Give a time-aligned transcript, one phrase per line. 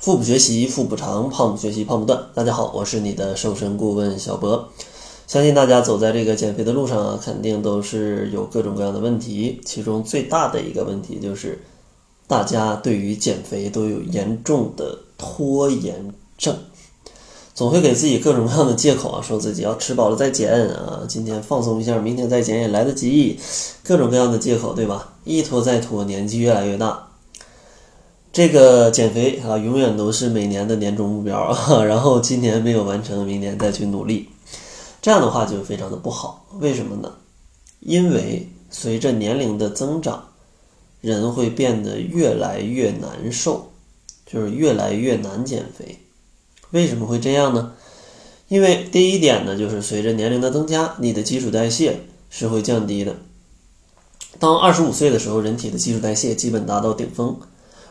[0.00, 2.18] 腹部学习，腹部长；胖不学习，胖不断。
[2.32, 4.70] 大家好，我是你的瘦身顾问小博。
[5.26, 9.60] 相信大家走在这个减肥的路上啊，肯定都是有各种各样的问题。
[9.62, 11.62] 其中最大的一个问题就是，
[12.26, 16.56] 大家对于减肥都有严重的拖延症，
[17.54, 23.38] 总会给自己各种各样的借口啊，说自己要吃饱了再减啊，今天放松一下，明天再减也来得及，
[23.84, 25.12] 各种各样的借口，对吧？
[25.24, 27.09] 一拖再拖，年纪越来越大。
[28.32, 31.82] 这个减肥啊，永远都是每年的年终目标啊。
[31.84, 34.28] 然后今年没有完成，明年再去努力，
[35.02, 36.46] 这样的话就非常的不好。
[36.60, 37.12] 为什么呢？
[37.80, 40.28] 因为随着年龄的增长，
[41.00, 43.72] 人会变得越来越难受，
[44.26, 45.98] 就是越来越难减肥。
[46.70, 47.72] 为什么会这样呢？
[48.46, 53.16] 因为第一点呢，就是随着年龄的增加，你的基础代谢是会降低的。
[54.38, 57.36] 当二十五岁的时候，人体的基础代谢基本达到顶峰。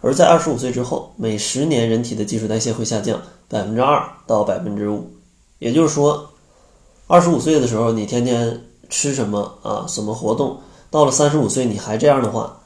[0.00, 5.10] 而在二十五岁之后，每十年人体的基础代谢会下降百分之二到百分之五，
[5.58, 6.30] 也就是说，
[7.06, 10.58] 二十五岁的时候你天天吃什么啊，什么活动，
[10.90, 12.60] 到了三十五岁你还这样的话，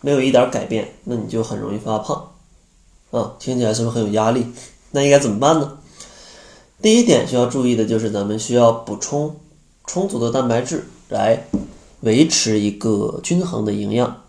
[0.00, 2.30] 没有一点改变，那你就很容易发胖
[3.10, 4.46] 啊，听起来是不是很有压力？
[4.90, 5.78] 那应该怎么办呢？
[6.80, 9.36] 第一点需要注意的就是咱们需要补充
[9.86, 11.48] 充足的蛋白质来
[12.00, 14.22] 维持一个均衡的营养。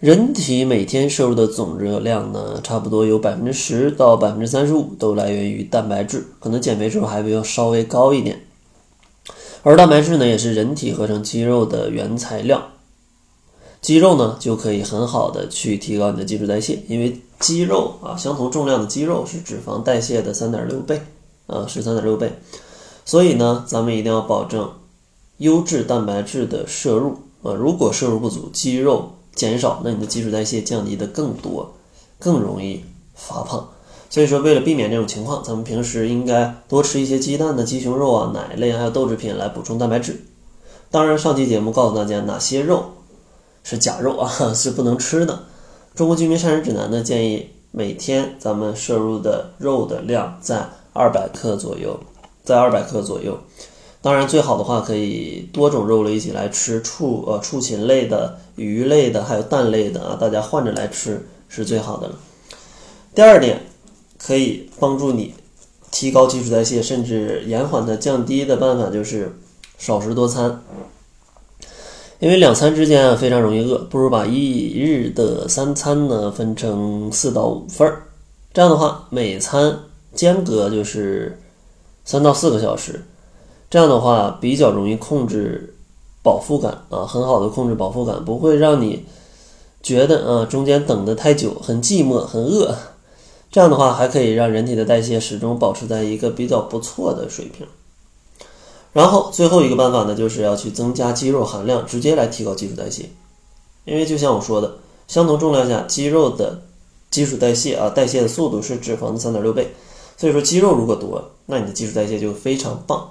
[0.00, 8.40] 人体每天摄入的总热量呢，差不多有百分之十到百分之三十五都来源于蛋白质，可能减肥时候还会要稍微高一点。
[9.62, 12.68] 而蛋白质呢，也是人体合成肌肉的原材料，
[13.82, 21.02] 肌肉呢就可以很好的去提高你的基础代谢，因为肌肉啊，相同重量的肌肉是脂肪代谢的三点六倍，
[21.46, 22.32] 啊是三点六倍，
[23.04, 24.72] 所以呢，咱们一定要保证
[25.36, 29.16] 优质蛋白质的摄入啊，如果摄入不足，肌肉。
[29.34, 31.74] 减少，那你的基础代谢降低的更多，
[32.18, 33.68] 更容易发胖。
[34.08, 40.20] 所以说，为了避免这种情况，咱们平时应该多吃一些鸡蛋的鸡胸肉啊、奶类还有豆制品来补充蛋白质。
[40.90, 42.84] 当然，上期节目告诉大家哪些肉
[43.62, 45.44] 是假肉啊， 是不能吃的。
[45.94, 52.00] 中国居民膳食指南呢建议每天咱们摄入的肉的量在二百克左右，
[52.42, 53.38] 在二百克左右。
[54.02, 62.14] 当然，最好的话可以多种肉类一起来吃，畜呃畜禽类的、鱼类的，还有蛋类的啊，大家换着来吃是最好的了。
[63.14, 63.60] 第二点，
[64.18, 65.34] 可以帮助你
[65.90, 69.36] 提高基础代谢，甚至延缓的降低的办法就是
[69.76, 70.62] 少食多餐。
[72.20, 78.04] 因为两餐之间啊非常容易饿，不如把一日的三餐呢分成四到五份儿，
[78.54, 79.78] 这样的话每餐
[80.14, 81.38] 间隔就是
[82.06, 83.04] 三到四个小时。
[83.70, 85.74] 这样的话比较容易控制
[86.22, 89.06] 饱腹感啊，很好的控制饱腹感，不会让你
[89.82, 92.76] 觉得啊中间等的太久，很寂寞，很饿。
[93.50, 97.66] 这样的话还可以让人体的代谢始终保持在一个比较不错的水平。
[98.92, 103.08] 然后最后一个办法呢，就是要去增加肌肉含量，直接来提高基础代谢。
[103.84, 106.60] 因为就像我说的，相同重量下肌肉的
[107.10, 109.72] 基础代谢啊，代谢的速度是脂肪的三点六倍。
[110.16, 113.08] 所以说肌肉如果多，那你的基础代谢就非常棒。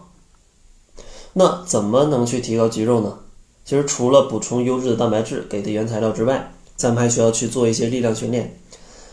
[1.40, 3.18] 那怎么能去提高肌肉呢？
[3.64, 8.60] 其实除了补充优质的蛋白质给的原材料之外，咱们还需要去做一些力量训练，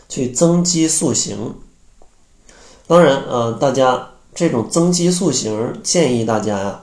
[0.09, 1.55] 去增肌塑形。
[2.85, 6.81] 当然，呃，大家这种增肌塑形建议大家呀，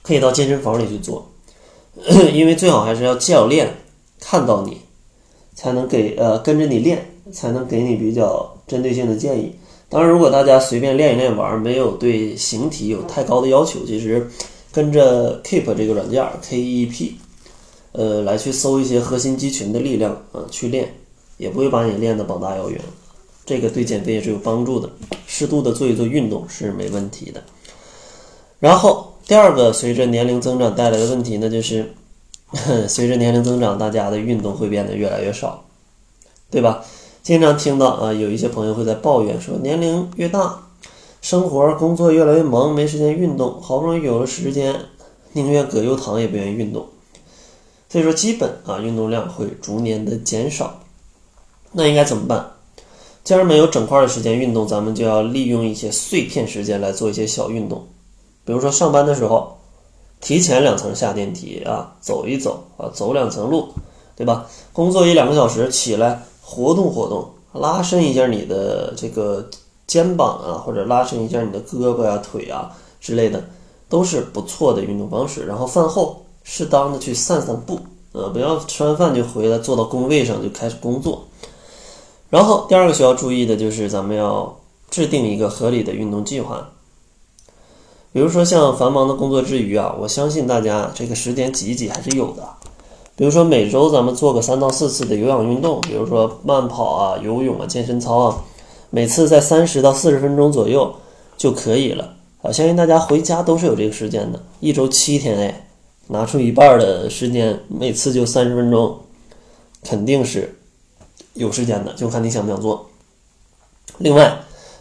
[0.00, 1.30] 可以到健身房里去做，
[2.32, 3.76] 因为最好还是要教练
[4.18, 4.80] 看到你，
[5.54, 9.54] 才能给呃跟着你练，才能给你比较针对性的建议。
[9.90, 14.30] 当然，如果大家随便练一练玩，没有对形体有太高的要求，其实
[14.70, 17.16] 跟着 Keep 这个软件 K-E-P，
[17.90, 20.94] 呃，来去搜一些核心肌群的力量啊，去练，
[21.38, 22.80] 也不会把你练得膀大腰圆。
[23.44, 24.88] 这个对减肥也是有帮助的，
[25.26, 27.42] 适度的做一做运动是没问题的。
[28.60, 31.92] 然后第二个，随着年龄增长带来的问题呢，就是
[32.88, 35.64] 随着年龄增长，大家的运动会变得越来越少，
[36.48, 36.84] 对吧？
[37.30, 40.62] 经常听到啊，有一些朋友会在抱怨说，年龄越大，
[41.22, 44.74] 生活工作越来越忙，没时间运动，好不容易有了时间，
[45.32, 46.88] 宁愿葛优躺也不愿意运动。
[47.88, 50.80] 所以说，基本啊，运动量会逐年的减少。
[51.70, 52.50] 那应该怎么办？
[53.22, 57.86] 既然没有整块的时间运动，咱们就要利用一些碎片时间来做一些小运动。
[58.44, 59.56] 比如说上班的时候，
[60.20, 63.68] 提前两层下电梯啊，走一走啊，走两层路，
[64.16, 64.48] 对吧？
[64.72, 66.24] 工作一两个小时，起来。
[66.50, 69.48] 活动活动，拉伸一下你的这个
[69.86, 73.40] 肩膀啊，或者拉伸一下你的胳膊呀、腿啊之类的，
[73.88, 75.46] 都是不错的运动方式。
[75.46, 77.78] 然后饭后适当的去散散步，
[78.10, 81.22] 呃，不要吃完饭就回来坐到工位上就开始工作。
[82.30, 84.56] 然后第二个需要注意的就是咱们要
[84.90, 86.68] 制定一个合理的运动计划。
[88.12, 92.42] 比如说像繁忙的工作之余啊，我相信大家这个时间挤一挤还是有的。
[93.20, 98.44] 比如说每周咱们做个三到四次的有氧运动，比如说慢跑啊、游泳啊、健身操啊，
[98.88, 100.90] 每次在三十到四十分钟左右
[101.36, 102.50] 就可以了啊。
[102.50, 105.68] 相信大家回家都是有这个时间的，一周七天哎，
[106.06, 108.98] 拿出一半的时间，每次就三十分钟，
[109.84, 110.56] 肯定是
[111.34, 112.86] 有时间的，就看你想不想做。
[113.98, 114.34] 另外。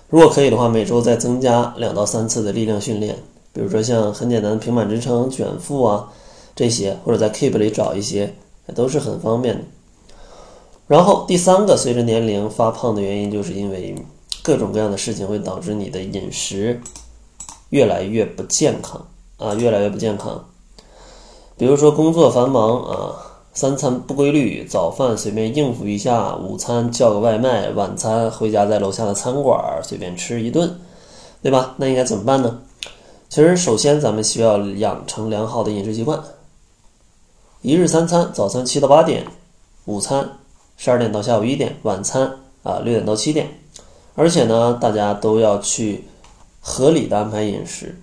[0.07, 3.17] 如果可以的话，每周再增加两到三次的力量训练，
[3.51, 6.07] 比如说像很简单的平板支撑、卷腹啊
[6.59, 8.35] 这些，或者在 Keep 里找一些，
[8.75, 9.61] 都是很方便的。
[10.87, 13.95] 然后第三个，随着年龄发胖的原因，就是因为
[14.43, 16.81] 各种各样的事情会导致你的饮食
[17.69, 19.07] 越来越不健康
[19.37, 20.49] 啊，越来越不健康。
[21.55, 23.25] 比如说工作繁忙啊。
[23.51, 30.79] 三餐不规律，早饭随便应付一下，午餐叫个外卖，晚餐回家在楼下的餐馆随便吃一顿，
[31.41, 31.73] 对吧？
[31.77, 32.59] 那应该怎么办呢？
[33.27, 36.21] 其实，首先咱们需要养成良好的饮食习惯。
[37.61, 39.27] 一日三餐：早餐七到八点，
[39.83, 40.37] 午餐
[40.77, 43.59] 十二点到下午一点，晚餐啊六点到七点。
[44.15, 46.05] 而且呢，大家都要去
[46.61, 47.99] 合理的安排饮食，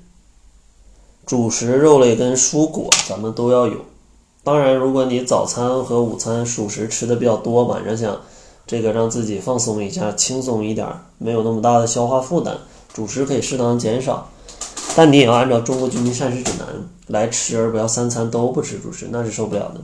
[1.24, 3.78] 主食、肉类跟蔬果咱们都要有。
[4.44, 8.20] 当然，如果你早餐和午餐属食吃的比较多，晚上想
[8.66, 10.86] 这个让自己放松一下、轻松一点，
[11.16, 12.58] 没有那么大的消化负担，
[12.92, 14.28] 主食可以适当减少。
[14.96, 16.66] 但你也要按照中国居民膳食指南
[17.08, 19.82] 来吃，而不要三餐都不吃主食，那是受不了的。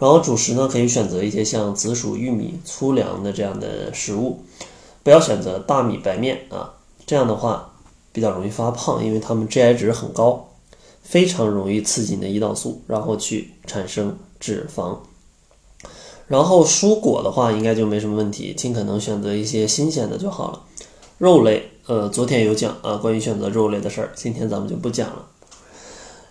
[0.00, 4.42] 然后主食呢，可以选择一些像紫薯、玉米、粗粮的这样的食物，
[5.04, 6.74] 不要选择大米、白面啊，
[7.06, 7.74] 这样的话
[8.10, 10.48] 比较容易发胖，因为它们 GI 值很高。
[11.04, 14.96] 非常容易刺激你的胰岛素，然后去产生脂肪。
[16.26, 20.62] 然后蔬果的话，应该就没什么问题，尽可能选择一些新鲜的就好了。
[21.18, 25.26] 肉类，呃，昨天有讲啊，关于选择肉类的事儿，今天咱们就不讲了。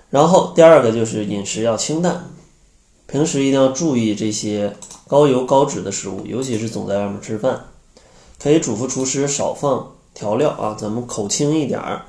[0.09, 2.31] 然后第二个就是饮食要清淡，
[3.05, 4.75] 平时一定要注意这些
[5.07, 7.65] 高油高脂的食物，尤其是总在外面吃饭，
[8.41, 12.01] 可以嘱咐厨师少放调料啊，咱们口轻一点儿。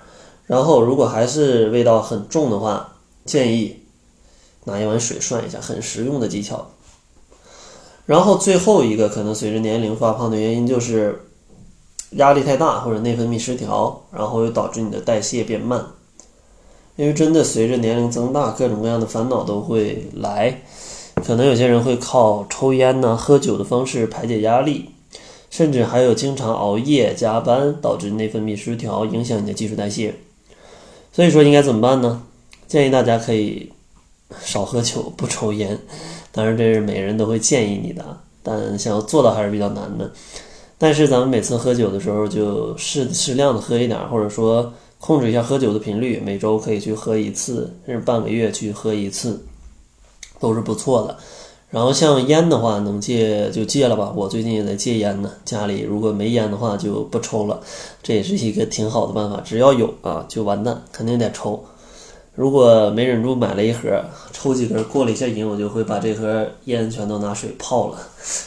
[0.47, 2.95] 然后，如果还是味道很重的话，
[3.27, 3.83] 建议
[4.65, 6.71] 拿一碗水涮一下，很实用的技巧。
[8.07, 11.27] 然后最后一个可能随着年龄发胖的原因就是
[12.17, 15.85] 压力太大或者内分泌失调，然后又导致你的代谢变慢。
[16.97, 20.63] 因为真的随着年龄增大，各种各样的烦恼都会来，
[21.27, 24.91] 可能有些人会靠抽烟呢、喝酒的方式排解压力。
[25.51, 30.13] 甚至还有经常熬夜加班导致内分泌失调，影响你的基础代谢。
[31.13, 32.23] 所以说应该怎么办呢？
[32.67, 33.71] 建议大家可以
[34.41, 35.79] 少喝酒，不抽烟。
[36.33, 38.05] 当然这是每人都会建议你的，
[38.43, 40.11] 但想要做到还是比较难的。
[40.85, 49.43] 但是咱们每次喝酒的时候就适适量的喝一点，或者说控制一下喝酒的频率，每周可以去喝一次，甚至半个月去喝一次，
[50.39, 51.17] 都是不错的。
[51.71, 54.13] 然后像烟的话，能戒就戒了吧。
[54.15, 57.59] 我最近也在戒烟呢，家里如果没烟的话就不抽了，
[58.03, 59.41] 这也是一个挺好的办法。
[59.41, 61.65] 只要有啊，就完蛋，肯定得抽。
[62.35, 67.99] 如果没忍住买了一盒，抽几根过了一下瘾，我就会把这盒烟全都拿水泡了。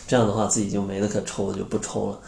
[0.06, 2.20] 这样的话自己就没得可抽，就不抽了。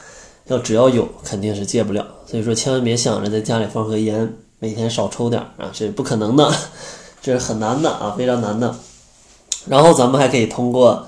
[0.48, 2.08] 要只要有，肯定是戒不了。
[2.26, 6.50] 所以说千万别想着在家里放盒烟，每天少抽点啊，这不可能的，
[7.22, 8.74] 这是很难的啊，非常难的。
[9.68, 11.06] 然后咱们还可以通过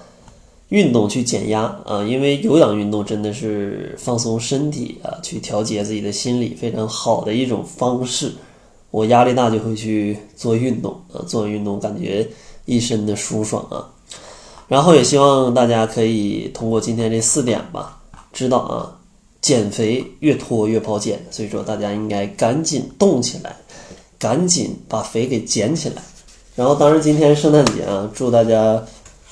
[0.68, 8.34] 运动去减压啊，因为有氧运动真的是放松身体啊，去调节自己的心理非常好的一种方式。
[8.92, 12.28] 我压力大就会去做运动啊，做完运动感觉
[12.66, 13.90] 一身的舒爽啊。
[14.68, 17.98] 然后也希望大家可以通过今天这四点吧，
[18.32, 19.00] 知道啊，
[19.42, 23.56] 减肥越拖越跑减，所以说大家应该赶紧动起来，
[24.20, 25.96] 赶紧把肥给减起来。
[26.56, 28.84] 然后，当然今天圣诞节啊，祝大家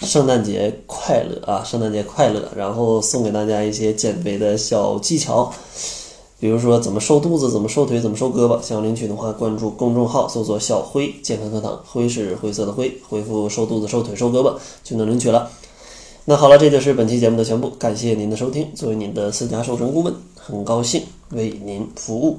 [0.02, 1.62] 圣诞节快乐啊！
[1.66, 2.50] 圣诞节快乐！
[2.56, 5.54] 然后送给大家一些减肥的小技巧，
[6.40, 8.62] 比如说怎么瘦肚子、怎么瘦腿、怎么瘦胳膊。
[8.62, 15.50] 想要领取的话，关注公众号，搜索“小辉健康课堂”，辉是灰色的灰，回复“瘦肚子、瘦腿、瘦胳膊”就能领取了。
[16.26, 18.68] 那好了，这就是本期节目的全部，感谢您的收听。
[18.74, 22.38] 作为您的私家瘦身顾问，很高兴为您服务。